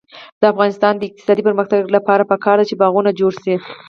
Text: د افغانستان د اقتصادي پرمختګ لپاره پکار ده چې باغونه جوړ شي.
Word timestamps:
د 0.41 0.43
افغانستان 0.53 0.93
د 0.97 1.01
اقتصادي 1.07 1.41
پرمختګ 1.47 1.81
لپاره 1.95 2.27
پکار 2.31 2.55
ده 2.59 2.65
چې 2.69 2.79
باغونه 2.81 3.09
جوړ 3.19 3.33
شي. 3.43 3.55